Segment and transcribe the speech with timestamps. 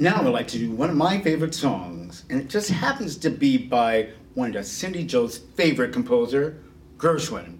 [0.00, 3.30] Now I'd like to do one of my favorite songs, and it just happens to
[3.30, 6.62] be by one of Cindy Joe's favorite composer,
[6.98, 7.58] Gershwin.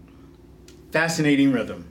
[0.93, 1.91] Fascinating rhythm.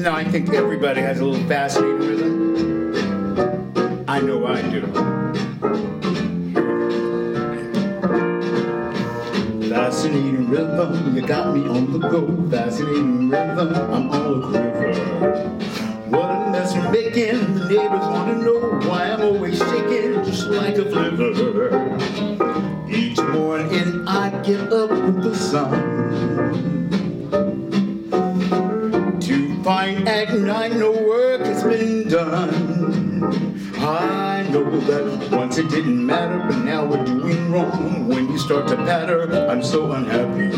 [0.00, 3.74] Now I think everybody has a little fascinating rhythm.
[4.08, 4.86] I know I do.
[9.68, 12.48] Fascinating rhythm, you got me on the go.
[12.50, 14.53] Fascinating rhythm, I'm all
[30.06, 33.22] at night no work has been done.
[33.78, 38.08] I know that once it didn't matter, but now we're doing wrong.
[38.08, 40.48] When you start to patter, I'm so unhappy.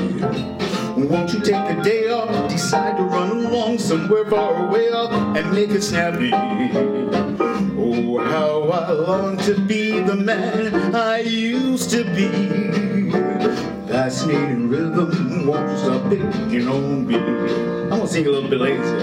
[1.01, 5.53] Won't you take a day off, decide to run along somewhere far away off and
[5.53, 6.31] make it snappy?
[7.79, 13.76] Oh, how I long to be the man I used to be.
[13.97, 15.11] Fascinating rhythm,
[15.47, 17.17] you stop picking on me?
[17.17, 18.99] I'm gonna sing a little bit later.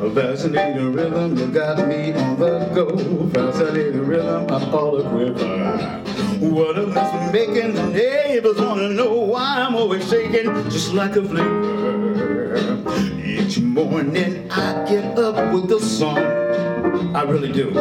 [0.00, 2.96] A fascinating rhythm, you got me on the go.
[3.30, 6.00] Fascinating rhythm, I'm all a quiver.
[6.38, 11.16] What a mess we're making, the neighbors wanna know why I'm always shaking, just like
[11.16, 12.86] a flipper.
[13.20, 16.18] Each morning I get up with a song,
[17.16, 17.72] I really do.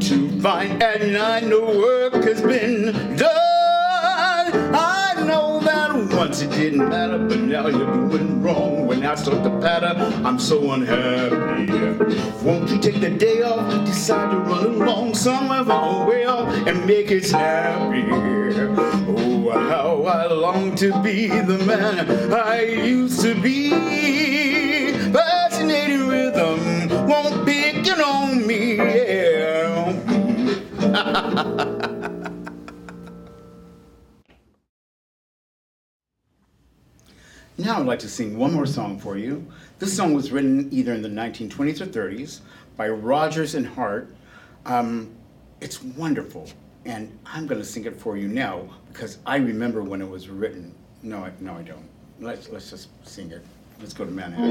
[0.00, 3.27] To find at night no work has been done.
[6.58, 8.88] Didn't matter, but now you're doing wrong.
[8.88, 9.94] When I start to patter,
[10.26, 11.70] I'm so unhappy.
[12.44, 16.84] Won't you take the day off, decide to run along somewhere far away off and
[16.84, 18.04] make it snappy?
[18.10, 23.70] Oh, how I long to be the man I used to be.
[25.12, 29.94] Fascinating rhythm won't pick on me, yeah.
[37.60, 39.44] Now I'd like to sing one more song for you.
[39.80, 42.38] This song was written either in the 1920s or 30s
[42.76, 44.14] by Rodgers and Hart.
[44.64, 45.10] Um,
[45.60, 46.48] it's wonderful,
[46.84, 50.28] and I'm going to sing it for you now because I remember when it was
[50.28, 50.72] written.
[51.02, 51.88] No, I, no, I don't.
[52.20, 53.44] Let's let's just sing it.
[53.80, 54.48] Let's go to Manhattan.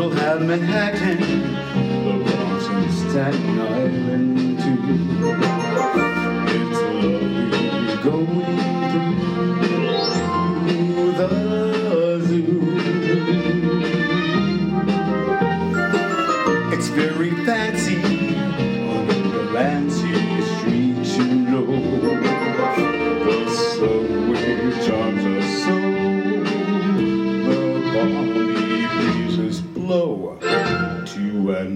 [0.00, 4.78] We'll have Manhattan, the Bronx and Staten Island too.
[6.56, 8.69] It's lovely going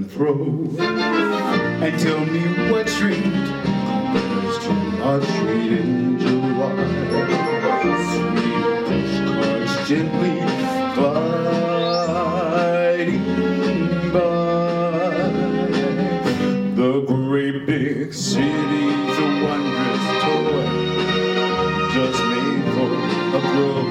[0.08, 0.76] and.
[0.78, 2.88] And tell me what
[4.64, 4.72] to
[5.02, 6.74] our street in July.
[8.12, 8.54] Sweet
[8.88, 10.36] postcards gently
[10.94, 12.14] gliding
[14.12, 15.28] by.
[16.76, 20.66] The great big city's a wondrous toy,
[21.92, 22.92] just made for
[23.36, 23.82] a girl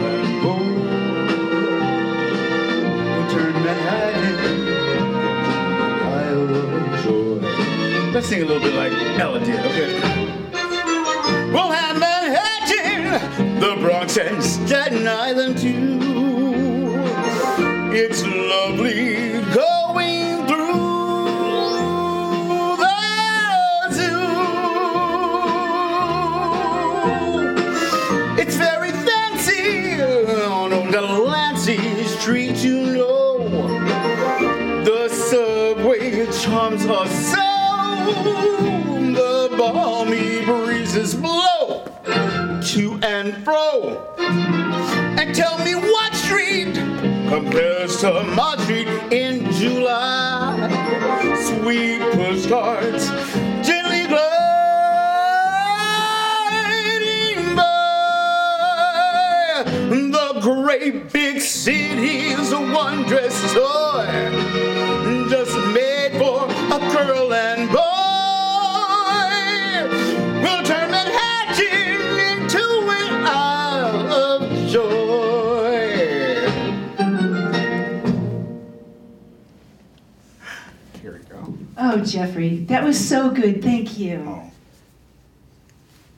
[8.34, 9.94] sing a little bit like Ella did, okay?
[11.52, 16.00] We'll have Manhattan, the Bronx and Staten Island too.
[17.94, 20.74] It's lovely going through
[22.84, 23.02] the
[23.98, 24.26] zoo.
[28.42, 33.48] It's very fancy on old Delancey Street, you know.
[34.86, 37.43] The subway charms us.
[38.24, 44.16] The balmy breezes blow to and fro.
[44.18, 46.74] And tell me what street
[47.28, 50.70] compares to my street in July.
[51.36, 53.10] Sweet postcards
[53.68, 54.22] gently gliding
[57.56, 59.64] by.
[59.90, 64.30] The great big city's a wondrous toy,
[65.30, 67.34] just made for a girl
[81.96, 83.62] Oh, Jeffrey, that was so good.
[83.62, 84.26] Thank you.
[84.28, 84.52] Oh.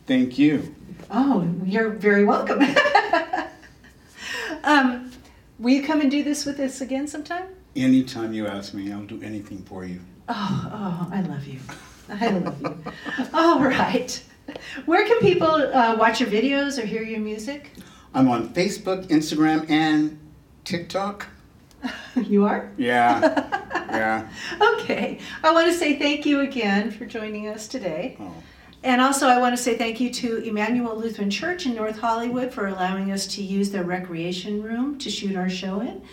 [0.07, 0.73] Thank you.
[1.11, 2.61] Oh, you're very welcome.
[4.63, 5.11] um,
[5.59, 7.47] will you come and do this with us again sometime?
[7.75, 9.99] Anytime you ask me, I'll do anything for you.
[10.29, 11.59] Oh, oh, I love you.
[12.07, 12.77] I love you.
[13.33, 14.23] All right.
[14.85, 17.71] Where can people uh, watch your videos or hear your music?
[18.13, 20.17] I'm on Facebook, Instagram, and
[20.63, 21.27] TikTok.
[22.15, 22.71] You are?
[22.77, 23.73] Yeah.
[23.89, 24.29] yeah.
[24.61, 25.19] Okay.
[25.43, 28.17] I want to say thank you again for joining us today.
[28.19, 28.33] Oh.
[28.83, 32.53] And also, I want to say thank you to Emmanuel Lutheran Church in North Hollywood
[32.53, 36.03] for allowing us to use their recreation room to shoot our show in.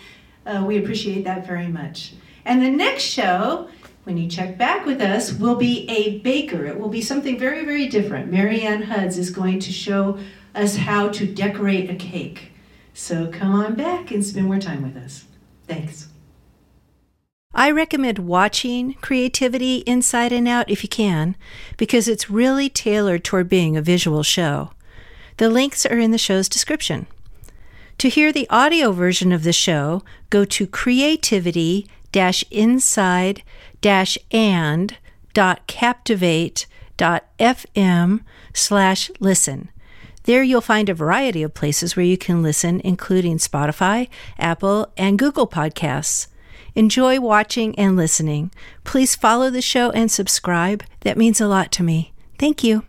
[0.45, 2.13] Uh, we appreciate that very much.
[2.45, 3.69] And the next show,
[4.05, 6.65] when you check back with us, will be a baker.
[6.65, 8.31] It will be something very, very different.
[8.31, 10.17] Marianne Hudz is going to show
[10.55, 12.51] us how to decorate a cake.
[12.93, 15.25] So come on back and spend more time with us.
[15.67, 16.07] Thanks.
[17.55, 21.35] I recommend watching Creativity Inside and Out if you can,
[21.77, 24.71] because it's really tailored toward being a visual show.
[25.37, 27.05] The links are in the show's description.
[27.99, 30.01] To hear the audio version of the show,
[30.31, 31.87] go to creativity
[32.51, 33.43] inside
[34.31, 34.97] and
[35.67, 38.19] captivate.fm
[38.53, 39.69] slash listen.
[40.23, 44.09] There you'll find a variety of places where you can listen, including Spotify,
[44.39, 46.27] Apple, and Google Podcasts.
[46.75, 48.51] Enjoy watching and listening.
[48.83, 50.83] Please follow the show and subscribe.
[51.01, 52.13] That means a lot to me.
[52.39, 52.83] Thank you.